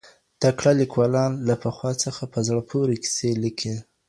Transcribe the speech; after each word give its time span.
تکړه 0.41 0.71
ليکوالان 0.81 1.31
له 1.47 1.55
پخوا 1.63 1.91
څخه 2.03 2.23
په 2.33 2.39
زړه 2.47 2.61
پوري 2.69 2.97
کيسې 3.03 3.29
ليکي. 3.43 3.73